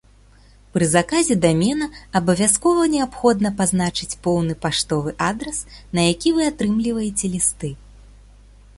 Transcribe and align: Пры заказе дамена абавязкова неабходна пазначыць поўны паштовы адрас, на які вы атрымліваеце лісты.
Пры 0.77 0.85
заказе 0.93 1.35
дамена 1.43 1.87
абавязкова 2.21 2.87
неабходна 2.95 3.53
пазначыць 3.61 4.09
поўны 4.27 4.53
паштовы 4.67 5.15
адрас, 5.29 5.63
на 5.99 6.11
які 6.11 6.29
вы 6.39 6.53
атрымліваеце 6.53 7.25
лісты. 7.37 7.69